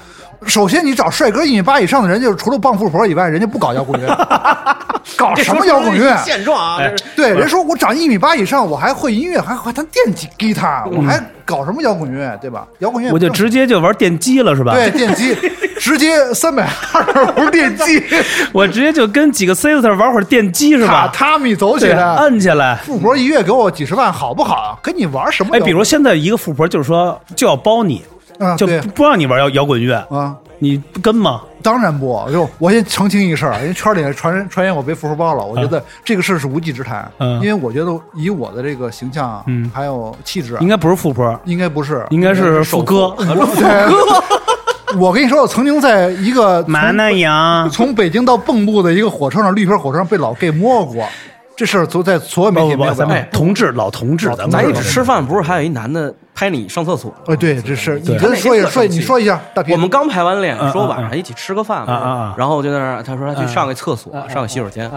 [0.46, 4.08] 首先，你找帅哥一米八以上的人，就是除了傍富婆以外，人家不搞摇滚乐，
[5.16, 6.14] 搞什么摇滚乐？
[6.22, 6.78] 现状啊，
[7.16, 12.66] 对，人说我长一米八以上，我还会音乐，还还弹电吉吉他，我还搞什么摇滚乐，对吧？
[12.80, 14.74] 摇滚乐我就直接就玩电机了，是吧？
[14.74, 15.34] 对电机，
[15.78, 18.02] 直接三百二十伏电机，
[18.52, 21.12] 我直接就跟几个 sister 玩会儿电机是榻吧？
[21.14, 22.76] 榻米走起，来，摁起来。
[22.84, 24.78] 富婆一月给我几十万，好不好？
[24.82, 28.02] 跟你玩什么哎，比如现在一个富婆就是说就要包你，
[28.38, 30.34] 啊，就不不让你玩摇摇滚乐，啊。
[30.60, 31.42] 你不跟吗？
[31.62, 37.10] 当然不，就我先澄清一个事儿，因为圈里传传言我被富婆包了，我觉得这个事儿是无稽之谈。
[37.18, 43.14] 嗯因为我觉得以我的这个形象，嗯还有气质啊，应该不是富婆，应该不是，应该是首富哥。
[44.94, 45.00] 对。
[45.02, 47.68] 我跟你说，我曾经在一个从嘛呢呀？
[47.70, 51.06] 从北京到蚌埠的一个火车上，绿皮火车上被老 gay 摸过，
[51.56, 57.16] 这事儿都在所有媒体没有咱们同志老同志，咱们咱一起吃饭，不是还有一男的拍你上厕所吗？
[57.26, 64.90] 哎，对，这是你跟说一下，说你说一下，大，我们刚排完练嗯，说嗯晚上一起吃个饭嘛，然后就在那儿，他说他去上个厕所，嗯上个洗手间，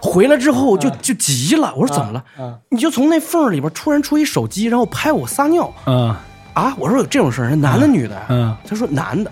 [0.00, 0.80] 回来之后嗯。
[0.80, 2.22] 就就急了，我说怎么了？
[2.70, 5.72] 你就从那缝里边突然出一手机，然后拍我撒尿。
[5.86, 6.14] 嗯
[6.58, 6.74] 啊！
[6.78, 8.22] 我说有这种事儿，男的女的呀？
[8.30, 9.30] 嗯他说男的，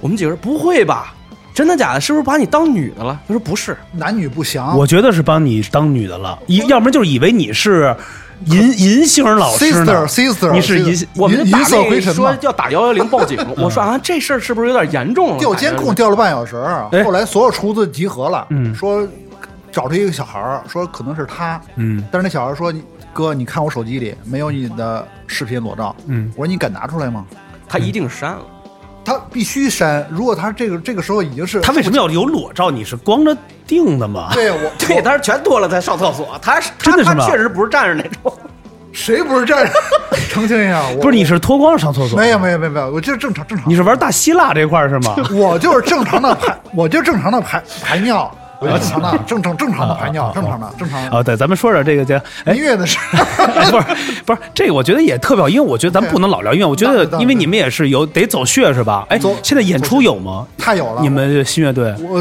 [0.00, 1.14] 我们几个人不会吧？
[1.54, 2.00] 真的假的？
[2.00, 3.18] 是不是把你当女的了？
[3.26, 7.94] 他说不是，男女不详，我觉得是把你当女的了，以要不然就是以为你是
[8.46, 15.38] 银银星老师呢 sister sister，你是银我们银银色灰那说，要打幺幺零报警， 我说啊，这事儿是不是有点严重了？
[15.38, 16.56] 调监控调了半小时，
[16.92, 19.06] 哎后来所有厨子集合了，嗯说
[19.72, 22.72] 找出一个小孩儿，说可能是他，嗯但是那小孩说
[23.12, 27.24] ：“哥，你看我手机里没有你的视频裸照。”嗯我说：“你敢拿出来吗
[27.68, 28.42] 他一定删了。？”
[29.04, 30.06] 他必须删。
[30.10, 32.70] 如果他这个这个时候已经是他为什么要有裸照？
[32.70, 33.34] 你是光着
[33.66, 34.30] 腚的吗？
[34.34, 38.32] 对 我对，他是 全脱了才上厕所，他是他真的是吗他确实不是站着那种。
[38.92, 39.72] 谁不是站着？
[40.28, 42.18] 澄清一下，我不是，你是脱光了上厕所？
[42.18, 43.66] 没有没有没有没有，我就是正常正常。
[43.68, 45.14] 你是玩大希腊这块是吗？
[45.32, 51.16] 我就是正常的排，我就正常的排排尿，正常的正常正常的排尿，正常的正常的。
[51.16, 53.86] 啊，对，咱们说点这个叫哎音乐的事，哎， 不是
[54.26, 59.06] 不是，这个我觉得也特别好，因为我觉得咱们不能老聊音乐，我觉得因为你们也是有得走穴是吧？
[59.08, 60.46] 哎走，现在演出有吗？
[60.58, 61.02] 太有了。
[61.02, 62.20] 你们新乐队我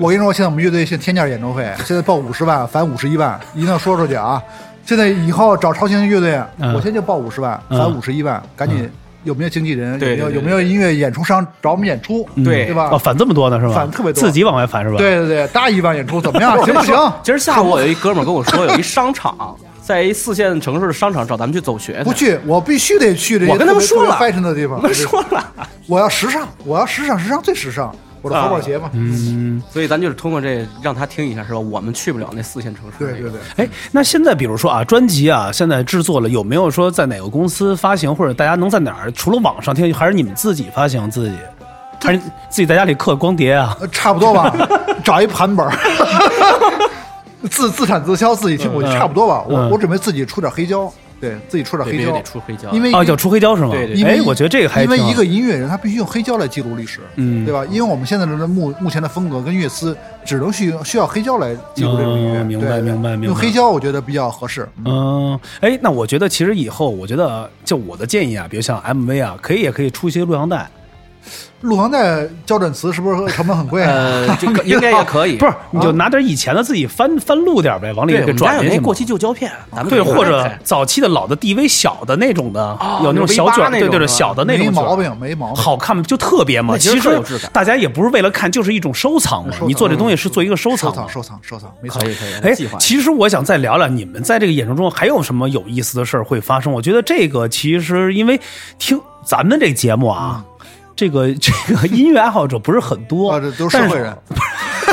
[0.00, 4.42] 我跟你说，现在我们乐队现在天价演出费，现在报五十万，返五十一万，一定要说出去啊！
[4.84, 8.90] 现在以后找超星乐队，嗯我现在就报五十万，嗯返五十一万，赶紧
[9.26, 9.98] 有没有经纪人？
[9.98, 12.26] 对对对有没有有没有音乐演出商找我们演出？
[12.36, 12.98] 对对吧哦，？
[12.98, 13.74] 反这么多呢是吧？
[13.74, 16.56] 反特别多自己往外反是吧？，对对对，大一万演出怎么样？
[16.64, 16.94] 行不行？
[17.22, 22.02] 今儿下午我有一哥们儿跟我说，有一商场在一四线城市的商场找咱们去走穴。
[22.04, 24.76] 不去，我必须得去这些我跟他们特别说了特别 fashion 的地方。
[24.78, 25.52] 我们说了，
[25.86, 27.94] 我要时尚，我要时尚，时尚最时尚。
[28.26, 31.58] 我的滑板鞋嘛，嗯，所以咱就是通过这让他听一下，是吧？
[31.58, 32.98] 我们去不了那四线城市。
[32.98, 33.40] 对对对。
[33.56, 39.10] 哎，那现在比如说啊，专辑啊，现在制作了，有没有说在哪个公司发行，或者大家能在哪儿？
[39.12, 41.36] 除了网上听，还是你们自己发行自己？
[42.02, 43.76] 还是自己在家里刻光碟啊？
[43.80, 44.54] 呃 差不多吧，
[45.02, 45.72] 找一盘本儿，
[47.50, 49.44] 自自产自销，自己听，我就差不多吧。
[49.48, 53.70] 嗯我我准备自己出点黑胶，对自己出点黑胶出黑胶，因为啊，叫出黑胶是吗？
[53.72, 57.64] 对对因为哎，我觉得这个还因为一个音乐人他必须用黑胶来记录历史，嗯对吧？
[57.70, 64.68] 因为我们现在的目目前的风格跟乐思只能需需要黑胶来记录这种音乐，哦明白明白明白用黑胶我觉得比较合适。
[64.84, 70.68] 嗯，哎，那我觉得其实以后，我觉得就我的建议啊，比如像 MV 啊，可以也可以出一些录像带，
[71.62, 73.90] 录像带胶卷词是不是成本很贵啊？
[73.90, 75.36] 呃， 这应该也可以。
[75.36, 78.94] 不是，你就拿点以前的自己翻翻录点呗，往里给转进去嘛有那过。
[78.96, 85.56] 期旧胶片，咱们对，或者早期的老的 DV 小的那种的，哦有那种小卷儿，对对对，小的那种没毛病，没毛病。
[85.62, 86.02] 好看吗？
[86.02, 86.78] 就特别嘛。
[86.78, 87.20] 其其实
[87.52, 89.52] 大家也不是为了看，就是一种收藏嘛。
[89.58, 91.08] 藏你做这东西是做一个收收藏嘛藏，。
[91.08, 92.10] 收藏，收藏，没错可。
[92.10, 96.72] 以可以，哎，其实我想再聊聊你们在这个演出中还有什么有意思的事儿会发生。
[96.72, 98.40] 我觉得这个其实因为
[98.78, 100.42] 听咱们这节目啊，
[100.96, 104.16] 这个 这个音乐爱好者不是很多，啊，这都是社会人，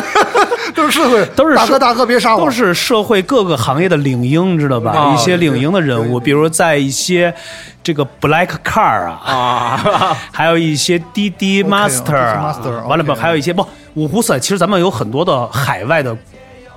[0.76, 4.92] 都是社会， 都是社大哥大哥别杀我，都是社会各个行业的领英，知道吧？
[4.92, 7.34] 啊一些领英的人物，比如在一些
[7.82, 14.40] 这个 Black Car 啊，啊，还有一些滴滴 Master，完了不，还有一些不五湖四海。
[14.40, 16.16] 其实咱们有很多的海外的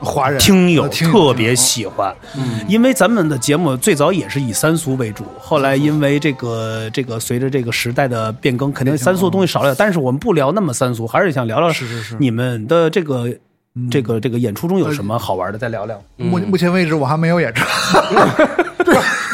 [0.00, 2.14] 华人听友特别喜欢，
[2.68, 12.16] 因为咱们的节目最早也是以三俗为主，后来因为这个这个随着这个时代的变更，肯定三俗的东西少了点，但是我们不聊那么三俗，还是想聊聊是是是。
[12.20, 13.26] 你们的这个
[13.90, 16.00] 这个这个演出中有什么好玩的，再聊聊。
[16.16, 17.64] 目目前为止我还没有演出，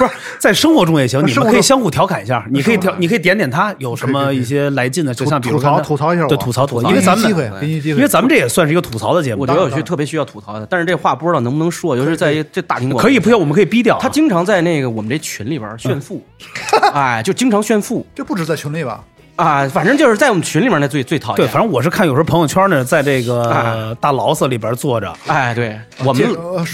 [0.02, 7.30] 不是在生活中也行，你们可以相互调侃一下，你可以调，你可以点点他有什么一些来劲的，就像比如吐槽吐槽一下我，对吐槽吐槽，因为咱们
[7.62, 13.98] 因为咱们这也算是一个吐槽的节目，我觉得有些特别需要吐槽的，但是这话不知道能不能说，尤其是在这大庭广众可以不要，我们可以逼掉啊。
[14.02, 16.22] 他经常在那个我们这群里边炫富，
[16.92, 18.06] 哎，就经常炫富。
[18.14, 19.04] 这不止在群里吧？
[19.42, 21.36] 啊，反正就是在我们群里面那最最讨厌。
[21.36, 26.22] 对，反正我是看有时候朋友圈呢，在这个哎大牢骚里边坐着，哎，对我们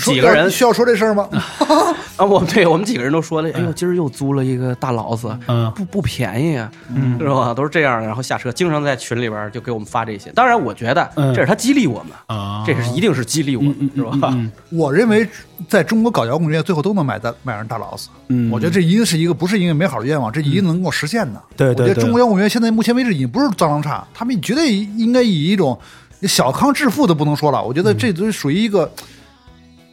[0.04, 1.28] 几个人需要说这事儿吗？
[2.16, 6.70] 啊，我们对我们几个人都说了，哎呦，今儿又租了一个大牢子，嗯不不便宜啊，
[7.18, 7.54] 是吧？
[7.54, 10.30] 都是这样的，然后下车，经常在群里边就给我们发这些。
[10.32, 14.36] 当然，我觉得嗯这是他激励我们，啊这是一定是激励我们，是吧？
[14.70, 15.26] 我认为
[15.66, 18.10] 在中国搞摇滚乐，最后都能买大买上大劳斯。
[18.28, 21.42] 嗯我觉得这一定是一个不是一个美好的愿望，这一定能够实现的。
[21.56, 25.78] 对对对我觉得中国摇滚乐现在目前为止已经不是脏狼差，他们绝对应该以一种
[26.22, 28.90] 小康致富都不能说了，我觉得这都属于一个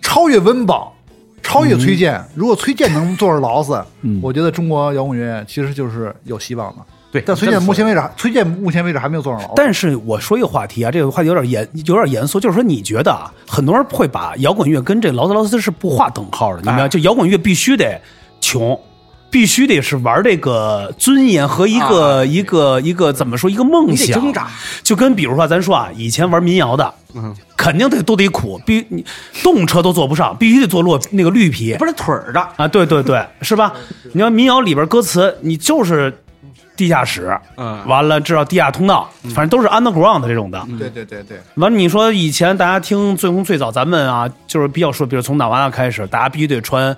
[0.01, 0.91] 超越温饱。
[1.47, 6.81] 超越崔健，如果崔健能坐着劳斯，嗯我觉得中国摇滚乐其实就是有希望的。
[7.15, 9.53] 对，但崔健目前为止，崔健目前为止还没有坐上牢。
[9.55, 16.83] 但是我说一个话题啊，这个话题有点严，有点严肃，就是说你觉得啊，很多人会把摇滚乐跟这劳斯劳斯是不划等号的，你明白？
[16.83, 18.01] 哎就摇滚乐必须得
[18.41, 18.77] 穷。
[19.31, 24.47] 必须得是玩这个尊严和一个、啊一个一个怎么说一个梦想挣扎，
[24.81, 29.03] 就跟比如说咱说啊，以前玩民谣的，嗯，肯定得都得苦，必你
[29.43, 33.73] 动车都坐不上，必须得坐落那个绿皮，不是腿儿的，啊，对对对，是吧？
[34.13, 36.17] 你要民谣里边歌词，你就是
[36.75, 37.85] 地下室，嗯。
[37.87, 40.63] 完了知道地下通道，反正都是 underground 这种的。
[40.77, 46.95] 对对对对，完了，你说以前大家听最从最早咱们啊，就是比较说，比如从哪哇开始，大家必须得穿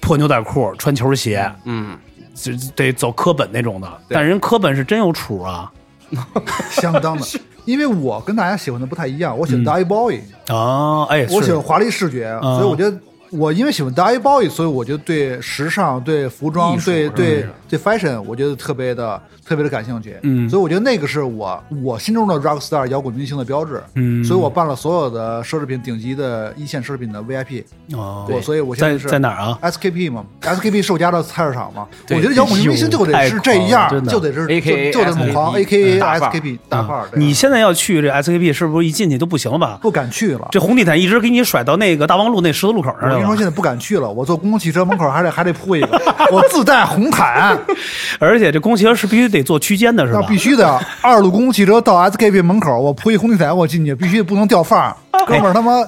[0.00, 1.96] 破牛仔裤，穿球鞋，嗯，
[2.34, 3.88] 就得走科本那种的。
[4.08, 5.70] 但人科本是真有出啊。
[6.70, 7.26] 相当的。
[7.64, 11.04] 因为我跟大家喜欢的不太一样，我喜欢 David Bowie，、啊！
[11.10, 12.56] 哎，我喜欢华丽视觉，嗯。
[12.56, 12.96] 所以我觉得
[13.30, 20.16] 我因为喜欢 David Bowie，所以我就对时尚、对服装对对对 fashion，我觉得特别的特别的感兴趣。
[20.22, 23.82] 嗯所以我觉得那个是我我心中的 rock star 摇滚明星的标志。
[23.94, 27.64] 嗯所以我办了所有的奢侈品顶级的一线奢侈品的 VIP。
[27.94, 37.08] 哦，我所以我现在在是在哪儿啊？SKP 嘛，SKP 寿家的菜市场嘛，我觉得摇滚明星就得是这样就得是就就得这么狂，AKA 大 SKP 大范儿。
[37.10, 39.78] 对你现在要去这 SKP，是不是一进去都不行了吧？
[39.82, 40.48] 不敢去了。
[40.50, 43.44] 这红地毯一直给你甩到那个大望路那十字路口我跟你说，现。
[43.44, 44.10] 在不敢去了。
[44.10, 46.00] 我坐公共汽车门口还得还得铺一个，
[46.30, 47.58] 我自带红毯，
[48.20, 50.20] 而且这公共汽车是必须得坐区间的，是吧？
[50.22, 50.78] 那必须的。
[51.00, 54.94] 二路公共汽车到 SKP 门口，我铺一红地毯，我进去必须不能掉范儿。
[55.26, 55.80] 哥们儿他妈，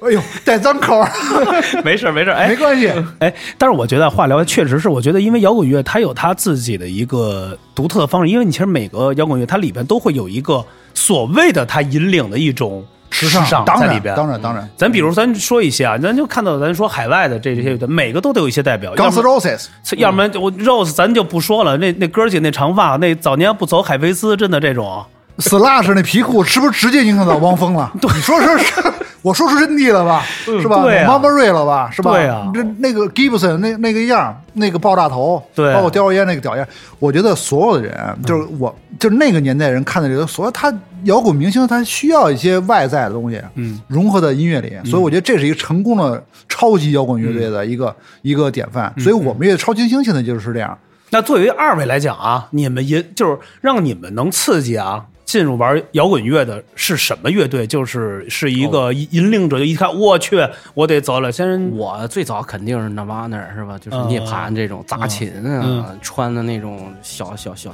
[0.00, 1.10] 哎呦，带脏口儿，
[1.84, 2.88] 没事没事，哎没，关系。
[3.18, 12.84] 哎，但是我觉得话聊，确实是，我觉得因为摇滚乐它有它自己的一个独特的方式，因为你其实每个摇滚乐它里边都会有一个所谓的它引领的一种
[13.26, 14.14] 时尚当然在里边。
[14.14, 14.68] 当然当然。
[14.76, 18.94] 咱比如咱说一些啊，咱就看到咱说海外的这这些，每个都得有一些代表。
[18.96, 25.04] 要 Guns 么 Roses，要不然我 Rose 咱就不说了，那那哥儿姐那长发，那早年不走海飞丝，真的这种。
[25.38, 27.92] Slash 那皮裤是不是直接影响到汪峰了？
[28.02, 28.82] 你说说是，
[29.22, 30.24] 我说出真谛了吧？
[30.44, 30.82] 是吧？
[30.82, 31.88] 对啊我 Ray 了吧？
[31.92, 32.10] 是吧？
[32.10, 36.66] 对啊这那个 Gibson 那那个样，那个爆炸头，对包括叼着烟那个屌样，
[36.98, 40.72] 我觉得所有的人，就是我，就是那个年代人看的这个，所有他
[41.04, 48.92] 摇滚明星，他需要一些外在的东西，嗯，融合在音乐里，所以我觉得这是一个成功的超级摇滚乐队的一个一个典范。
[48.98, 50.76] 所以我们乐队超新星现在就是这样。
[51.10, 57.66] 那作为二位来讲啊，你们也就是让你们能刺激啊，进入玩摇滚乐的是什么乐队？
[57.66, 61.30] 就是是一个引引领者，就一看我去，我得走了。
[61.30, 63.78] 先我最早肯定是 Nirvana 是吧？
[63.78, 67.70] 就是嗯涅槃这种杂琴啊，嗯穿的那种小小小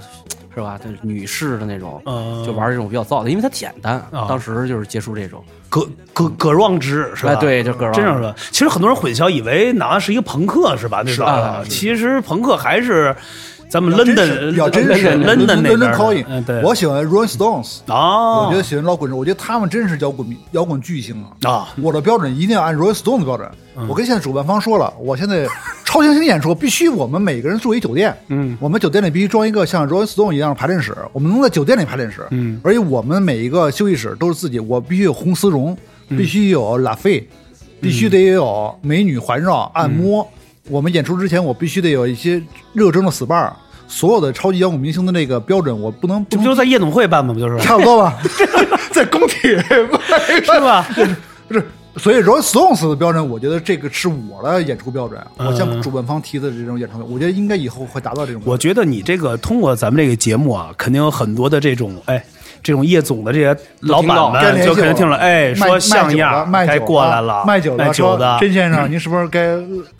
[0.53, 0.77] 是吧？
[0.83, 3.99] 就是女士的那种，嗯就玩这种比较燥的，因为它简单。
[4.11, 7.35] 啊当时就是接触这种，葛葛葛壮之是吧？
[7.35, 11.05] 哎对就葛壮之真是说，其实很多人混淆，以为哪是一个朋克是吧？
[11.07, 13.15] 那个啊是其实朋克还是
[13.69, 21.51] 咱们 London 比较真实 London 那边 London Calling，嗯，对，我喜欢 Rolling Stones，哦，我觉得喜欢老滚我觉得他们真是摇滚摇滚巨星啊！
[21.51, 23.49] 啊，我的标准一定要按 Rolling Stones 的标准。
[23.77, 23.89] 嗯。
[23.89, 25.47] 我跟现在主办方说了，我现在
[25.85, 35.77] 超新星演出必须我们每个人住一酒店，嗯，我们酒店里必须装一个像 Rolling Stones 一样的排练室，我们能在酒店里排练室，嗯，而且我们每一个休息室都是自己，我必须有红丝绒，
[36.09, 36.17] 嗯。
[36.17, 37.29] 必须有拉菲，
[37.81, 40.27] 必须得有美女环绕按摩。
[40.69, 43.53] 我们演出之前，我必须得有一些热衷的 SPA，
[43.87, 47.35] 所有的超级摇滚明星的那个标准，我不能这不就是在夜总会办吗？
[47.35, 48.19] 不就是差不多吧，
[48.91, 49.87] 在工体是
[50.61, 50.87] 吧？
[51.47, 51.67] 不是，
[51.99, 55.21] 所以 Rolling Stones 的标准，我觉得这个是我的演出标准。
[55.37, 58.41] 嗯我向主办方提的这种演出标准，我觉得应该以后会达到这种。
[58.47, 62.25] 我觉得你这个通过咱们这个节目啊，肯定有很多的这种哎。
[62.65, 68.31] 这种夜总的这些老板们就肯定听了，哎，卖说像样，该卖酒的过来了，卖酒的，卖酒的。
[68.31, 69.47] 说，甄先生， 您是不是该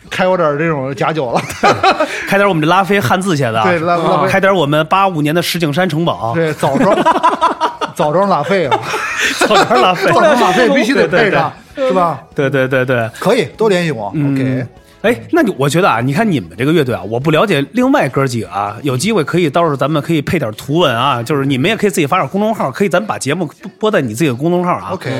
[0.09, 1.39] 开我点这种假酒了？
[2.27, 4.27] 开点我们这拉菲汉字写的，对拉拉菲。
[4.27, 6.95] 开点我们八五年的石景山城堡，对，枣庄，
[7.93, 8.79] 枣庄拉菲啊，
[9.47, 12.19] 枣庄拉菲，枣庄拉菲必须得配上，是吧？
[12.33, 13.07] 对对对对。
[13.19, 14.07] 可以，多联系我。
[14.07, 14.65] OK，
[15.05, 24.89] 哎，那你我觉得啊，你看你们这个乐队啊，我不了解另外哥几个啊，有机会可以到时候咱们可以配点图文啊，就是你们也可以自己发点公众号，可以咱们把节目播播在你自己的公众号啊。
[24.91, 25.11] OK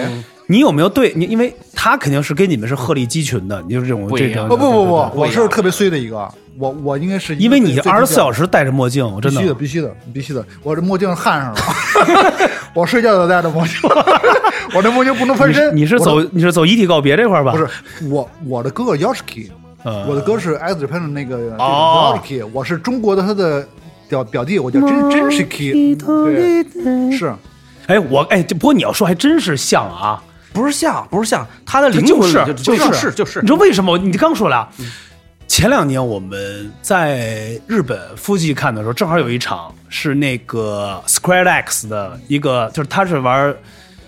[0.47, 1.25] 你有没有对你？
[1.25, 6.17] 因为他肯定是跟你们是鹤立鸡群的，你就是这种这种不不不不，我是特别衰的一个，
[6.59, 8.45] 我我应该是因为你二十四小时。
[8.45, 10.45] 戴着墨镜，我真必须的，必须的，必须的！
[10.61, 11.59] 我这墨镜焊上了，
[12.75, 13.75] 我睡觉都戴着墨镜，
[14.75, 15.75] 我这墨镜不能翻身。
[15.75, 17.51] 你你是走你是走遗体告别这块儿吧？
[17.51, 17.67] 不是
[18.07, 19.49] 我我的哥哥 Yoshiki，
[19.85, 20.05] 嗯。
[20.07, 22.19] 我的歌是 X Japan 的那个哦。
[22.21, 23.65] Yoshiki，我是中国的他的
[24.09, 27.33] 表表弟，我叫真真 Shiki，对，是。
[27.87, 30.21] 哎，我哎，这不过你要说还真是像啊，
[30.51, 32.93] 不是像，不是像，他的灵魂就是就就是。
[32.93, 33.39] 是就是。
[33.41, 33.97] 你知道为什么？
[33.97, 34.69] 你刚说了啊，
[35.47, 43.55] 前两年我们在日本夫妻看的时候，正好有一场是那个 Square X 的一个，就是他是玩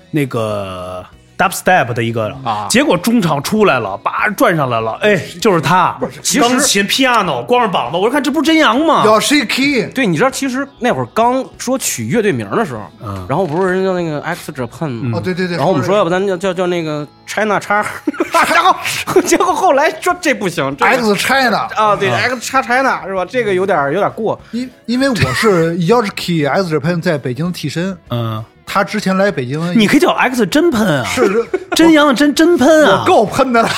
[0.09, 1.05] 那个
[1.37, 2.67] dubstep 的一个啊。
[2.69, 5.97] 结果中场出来了，叭转上来了，哎，就是他，
[6.39, 13.25] 钢琴 piano 光着膀子，我说看这不是真阳吗？Yoshiki，对，你知道，其实那会儿刚说取乐队名的时候，嗯。
[13.29, 15.17] 然后不是人家那个 X Japan 吗？
[15.17, 17.85] 哦对对对，然后我们说，要不咱叫叫叫那个 China 叉
[18.53, 23.25] 然后结果后来说这不行 X China，啊，对 X 叉 China 是吧？
[23.25, 28.43] 这个有点有点过，因因为我是 Yoshiki X Japan 在北京的替身，嗯，
[28.77, 31.43] 他之前来北京，你可以叫 X 真喷啊，是
[31.75, 33.01] 真阳真真喷啊。
[33.01, 33.67] 我，够喷的了，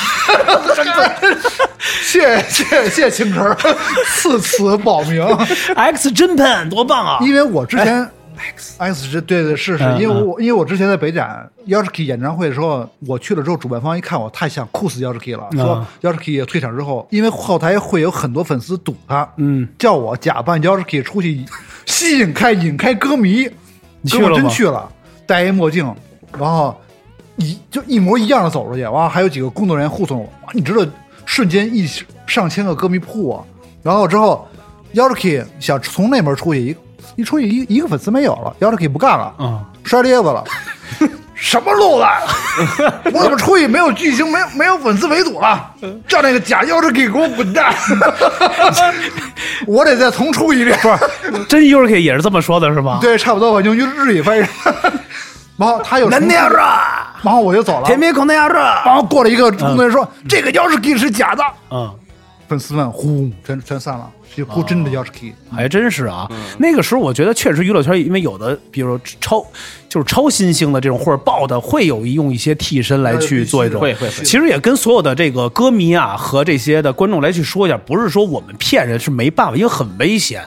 [2.03, 2.19] 谢
[2.49, 3.55] 谢谢谢青晨
[4.07, 5.25] 赐此保名，
[5.73, 7.17] X 真喷多棒啊！
[7.21, 8.05] 因为我之前
[8.37, 21.45] X X 是对对是是，嗯因为我因为我之前在北展 Yoshiki 演唱会的时候，我去了之后，主办方一看我太像酷死 Yoshiki 了，说 Yoshiki 退场之后，因为后台会有很多粉丝堵他，嗯，叫我假扮 Yoshiki 出去
[21.85, 23.49] 吸引开引开歌迷，
[24.01, 24.89] 你去真去了，
[25.25, 25.93] 戴一墨镜，
[26.37, 26.75] 然后
[27.37, 30.85] 一就一模一样的走出去，完了还有几个工作人员护送我，哇你知道
[31.25, 31.87] 瞬间一
[32.25, 33.45] 上千个歌迷扑我，
[33.83, 34.47] 然后之后
[34.93, 36.75] Yoshiki 想从那门出去，一
[37.17, 40.43] 一出去一一个粉丝没有了，Yoshiki 不干了，嗯，摔咧子了。
[41.39, 42.05] 什么路子？
[43.13, 45.71] 我怎么出去没有巨星，没有没有粉丝围堵了？
[46.07, 47.73] 叫那个假 Yoshiki 给我滚蛋！
[49.65, 50.77] 我得再重出一遍。
[50.79, 50.89] 不
[51.37, 52.99] 是，真 u k 也是这么说的是吗？
[53.01, 54.45] 对，差不多吧，用日语翻译。
[55.57, 56.07] 然后他有
[57.21, 57.85] 然后我就走了。
[57.85, 58.49] 天边空那样
[58.85, 61.43] 然后过了一个工作人员说：“这个 Yoshiki 是假的。
[61.71, 61.93] 嗯，”
[62.47, 64.09] 粉丝们呼全全散了，
[64.45, 65.33] 是呼真的 Yoshiki。
[65.51, 66.29] 还真是啊。
[66.57, 69.45] 那个时候我觉得确实娱乐圈因为有的，比如超
[69.87, 73.79] 就是超新星的这种或者爆的，会有用一些替身来去做一种。
[73.79, 80.43] 会会会其实也跟所有的这个歌迷啊和这些的观众来去说一下，不是说我们骗人，是没办法，因为很危险。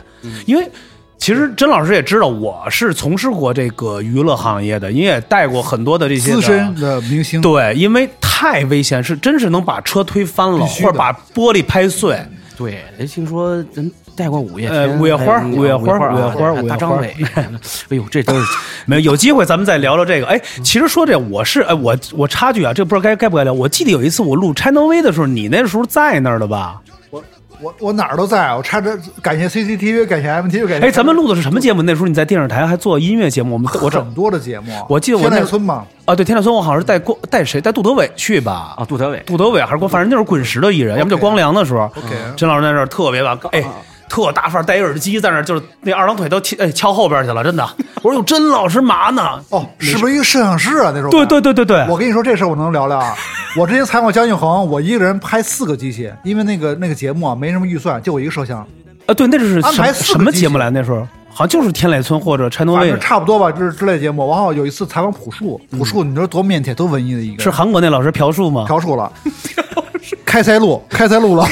[0.47, 0.71] 因为
[1.19, 12.17] 其实甄老师也知道，我是从事过这个娱乐行业的，你也带过很多的这些的资深的明星，对，因为太危险，是真是能把车推翻了，或者把玻璃拍碎。
[12.63, 18.47] 对，人，听说咱带过五月呃，五月花五月花啊五月花五月花大张伟， 哎呦，这都是
[18.87, 20.27] 没有，有机会咱们再聊聊这个。
[20.27, 23.53] 哎，其实说这我是哎，我我插句啊，这不知道该该不该聊。
[23.53, 26.81] 我记得有一次我录 Channel V 的时候，你那时候在那儿的吧？
[27.63, 31.83] 我我我哪儿都在，我插着感谢 CCTV，感谢 MTV，感谢哎，咱们录的是什么节目？
[31.83, 38.75] 那时候你在电视台还做音乐节目，我们我这很多的节目，我记得我天那籁村嘛，啊，对，天籁村我好像是带过带谁带杜德伟去吧？
[38.77, 41.85] 啊，杜德伟，杜德伟还是光，反正那是滚石的艺人，要么就光良的时候。
[41.97, 43.65] OK 甄老师在这儿特别棒，哎，
[44.13, 47.67] 特大范儿，戴一耳机在那儿，就是那二郎腿都翘哎敲后边去了，真的。
[48.03, 49.43] 我说哟，甄老师嘛呢？
[49.49, 50.93] 哦，是不是一个摄像师啊？
[50.95, 53.15] 那时候对对对对对，我跟你说这事儿我能聊聊啊！
[53.57, 58.59] 我之前采访姜育恒，我一个人拍四个机器，因为那个那个节目啊没什么预算，就我一个摄像，
[59.07, 60.69] 啊，对，那是什么安排什么节目来？
[60.69, 64.29] 那时候好像就是天籁村或者 V，正差不多吧，就是之类的节目。
[64.31, 68.67] 然后有一次采访朴树，朴树你知道多腼腆多文艺的一个是韩国那老师朴树吗？
[68.69, 69.11] 朴树了，
[70.27, 71.47] 开塞露，开塞露了，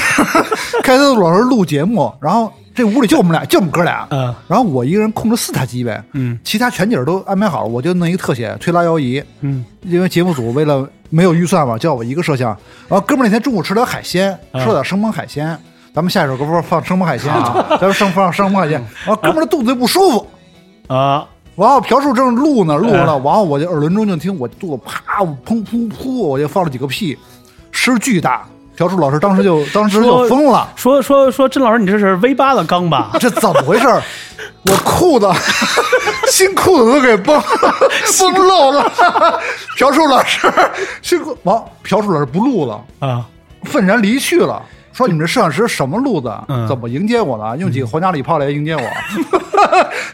[0.83, 4.35] 开塞露老师录节目，然后这屋里就我们俩，就我们哥俩，嗯。
[4.49, 12.51] 然后我一个人控制四台机呗，嗯，其他全景都安排好了，我就弄一个特写推拉摇移，嗯，因为节目组为了没有预算嘛，叫我一个摄像，
[12.89, 15.59] 然后哥们那天中午吃点海鲜，嗯吃了点生猛海鲜，
[15.95, 20.27] 咱们下一首歌不是放生猛海鲜啊，咱们生放生猛海鲜，然后哥们肚子就不舒服。
[20.87, 27.16] 啊，然后朴树正录呢，录着呢，完后我就耳轮中就听我肚子啪，我砰噗噗，我就放了几个屁，
[27.71, 28.47] 声巨大。
[28.81, 33.11] 朴树老师当时就当时就疯了，说说说，甄老师，你这是 V 八的缸吧？
[33.20, 33.87] 这怎么回事？
[34.64, 35.31] 我裤子
[36.33, 37.39] 新裤子都给崩
[38.18, 38.91] 崩漏了。
[39.76, 40.51] 朴树老师
[41.03, 43.26] 新裤完，朴树老师不录了，啊，
[43.64, 44.62] 愤然离去了。
[44.95, 46.33] 说你们这摄像师什么路子？
[46.49, 47.55] 嗯怎么迎接我呢？
[47.59, 48.83] 用几个皇家礼炮来迎接我？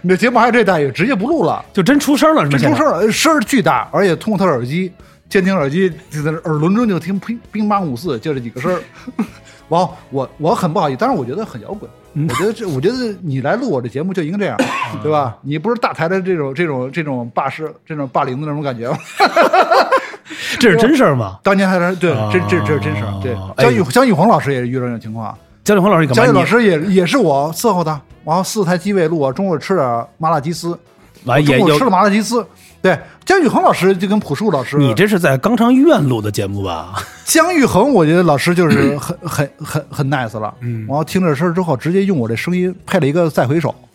[0.03, 1.65] 你这节目还有这待遇，直接不录了。
[1.73, 2.59] 就真出声了，是吗？
[2.61, 4.93] 这出声了，声儿巨大，而且通过他的耳机
[5.29, 8.81] 监听耳机，就在那耳轮中就听乒乒乓五四，就这几个声儿。
[9.69, 11.91] 完后，我我很不好意思，但是我觉得很摇滚。
[12.15, 14.57] 我觉得这，我觉得你来录我的节目就应该这样，
[15.03, 15.37] 对吧？
[15.43, 18.97] 你不是大台的这种这种这种霸师、这种霸凌的那种感觉吗？
[20.59, 21.39] 这是真事儿吗？
[21.43, 23.21] 当年还是对，这这这是真事儿。
[23.21, 26.07] 对，姜育姜育红老师也是遇到这种情况，姜育红老师？
[26.07, 30.79] 姜育你老师也也是我伺候的，然后四台机位录，我中午吃点麻辣鸡丝，
[31.25, 32.47] 完中午吃了麻辣鸡丝。
[32.87, 36.95] 对，姜育恒老师就跟朴树老师，你这是在肛肠医院录的节目吧？
[37.27, 40.55] 姜育恒，我觉得老师就是 很很很很 nice 了。
[40.61, 43.71] 嗯然后听这声儿之后，直接用我这声音配了一个再回首，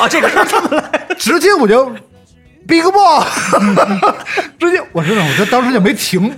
[0.00, 1.06] 啊，这个是这么来。
[1.16, 1.88] 直接我就
[2.66, 3.24] big ball，
[4.58, 6.32] 直接我真的，我这当时就没停，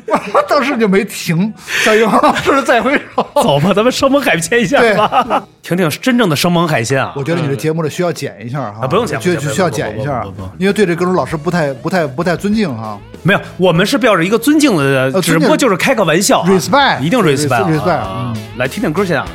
[0.49, 1.53] 当时就没停。
[1.85, 7.12] 姜育恒老师再回首，走吧，咱们生猛海鲜一下对吧，听听真正的生猛海鲜啊！
[7.16, 10.25] 我觉得你这节目的需要剪一下哈，啊不用剪就就需要剪一下
[10.59, 12.99] 因为对这歌手老师不太不太不太尊敬哈。
[13.22, 19.27] 没有，我们是抱着一个尊敬的，呃只不过就是开个玩笑啊 respect，一定 respect 啊 respect，啊来听听歌先啊。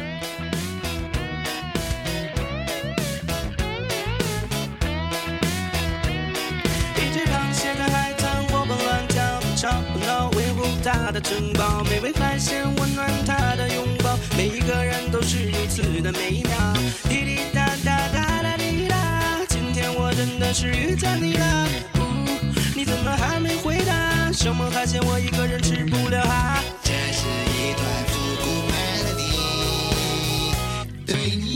[11.22, 16.51] 城堡，美味海鲜，温暖他的拥抱，每一个人都是如此的美妙。
[17.09, 18.95] 滴滴答答答答滴答，
[19.47, 21.67] 今天我真的是遇见你了。
[22.76, 24.32] 你怎么还没回答？
[24.32, 26.63] 什么海鲜我一个人吃不了啊？
[26.84, 28.49] 这是一段复古
[31.11, 31.48] melody。